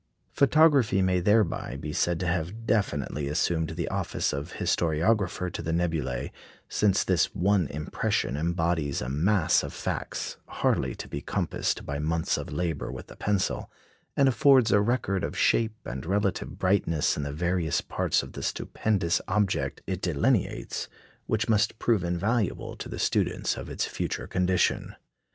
Photography 0.33 0.99
may 0.99 1.19
thereby 1.19 1.77
be 1.79 1.93
said 1.93 2.19
to 2.19 2.25
have 2.25 2.65
definitely 2.65 3.27
assumed 3.27 3.69
the 3.69 3.87
office 3.89 4.33
of 4.33 4.53
historiographer 4.53 5.47
to 5.53 5.61
the 5.61 5.69
nebulæ, 5.71 6.31
since 6.67 7.03
this 7.03 7.35
one 7.35 7.67
impression 7.67 8.35
embodies 8.35 8.99
a 8.99 9.09
mass 9.09 9.61
of 9.61 9.71
facts 9.71 10.37
hardly 10.47 10.95
to 10.95 11.07
be 11.07 11.21
compassed 11.21 11.85
by 11.85 11.99
months 11.99 12.35
of 12.35 12.51
labour 12.51 12.91
with 12.91 13.05
the 13.05 13.15
pencil, 13.15 13.69
and 14.17 14.27
affords 14.27 14.71
a 14.71 14.81
record 14.81 15.23
of 15.23 15.37
shape 15.37 15.75
and 15.85 16.03
relative 16.07 16.57
brightness 16.57 17.15
in 17.15 17.21
the 17.21 17.31
various 17.31 17.79
parts 17.79 18.23
of 18.23 18.33
the 18.33 18.41
stupendous 18.41 19.21
object 19.27 19.83
it 19.85 20.01
delineates 20.01 20.89
which 21.27 21.47
must 21.47 21.77
prove 21.77 22.03
invaluable 22.03 22.75
to 22.75 22.89
the 22.89 22.97
students 22.97 23.55
of 23.55 23.69
its 23.69 23.85
future 23.85 24.25
condition. 24.25 24.95